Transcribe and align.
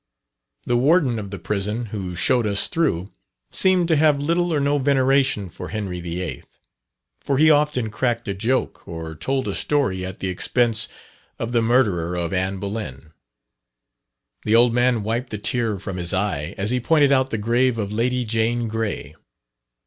The 0.65 0.77
warden 0.77 1.19
of 1.19 1.29
the 1.29 1.37
prison 1.37 1.85
who 1.93 2.15
showed 2.15 2.47
us 2.47 2.67
through, 2.67 3.09
seemed 3.51 3.87
to 3.89 3.95
have 3.97 4.19
little 4.19 4.51
or 4.51 4.59
no 4.59 4.79
veneration 4.79 5.47
for 5.47 5.67
Henry 5.67 6.01
VIII.; 6.01 6.41
for 7.19 7.37
he 7.37 7.51
often 7.51 7.91
cracked 7.91 8.27
a 8.27 8.33
joke, 8.33 8.87
or 8.87 9.13
told 9.13 9.47
a 9.47 9.53
story 9.53 10.03
at 10.03 10.17
the 10.19 10.27
expense 10.27 10.87
of 11.37 11.51
the 11.51 11.61
murderer 11.61 12.15
of 12.15 12.33
Anne 12.33 12.57
Boleyn. 12.57 13.11
The 14.43 14.55
old 14.55 14.73
man 14.73 15.03
wiped 15.03 15.29
the 15.29 15.37
tear 15.37 15.77
from 15.77 15.97
his 15.97 16.15
eye, 16.15 16.55
as 16.57 16.71
he 16.71 16.79
pointed 16.79 17.11
out 17.11 17.29
the 17.29 17.37
grave 17.37 17.77
of 17.77 17.91
Lady 17.91 18.25
Jane 18.25 18.67
Grey. 18.67 19.13